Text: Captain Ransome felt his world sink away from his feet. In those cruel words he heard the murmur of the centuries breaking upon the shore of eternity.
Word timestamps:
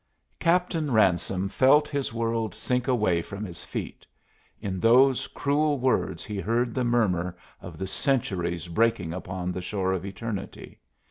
Captain 0.39 0.89
Ransome 0.89 1.47
felt 1.47 1.87
his 1.87 2.11
world 2.11 2.55
sink 2.55 2.87
away 2.87 3.21
from 3.21 3.45
his 3.45 3.63
feet. 3.63 4.03
In 4.59 4.79
those 4.79 5.27
cruel 5.27 5.77
words 5.77 6.25
he 6.25 6.39
heard 6.39 6.73
the 6.73 6.83
murmur 6.83 7.37
of 7.61 7.77
the 7.77 7.85
centuries 7.85 8.67
breaking 8.67 9.13
upon 9.13 9.51
the 9.51 9.61
shore 9.61 9.93
of 9.93 10.03
eternity. 10.03 10.79